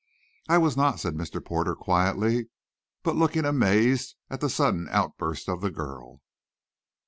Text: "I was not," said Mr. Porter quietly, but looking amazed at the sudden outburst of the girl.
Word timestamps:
"I 0.49 0.57
was 0.57 0.75
not," 0.75 0.99
said 0.99 1.13
Mr. 1.13 1.45
Porter 1.45 1.75
quietly, 1.75 2.49
but 3.03 3.15
looking 3.15 3.45
amazed 3.45 4.15
at 4.31 4.41
the 4.41 4.49
sudden 4.49 4.87
outburst 4.89 5.47
of 5.47 5.61
the 5.61 5.69
girl. 5.69 6.21